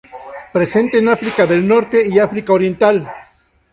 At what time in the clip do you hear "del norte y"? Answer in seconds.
1.45-2.17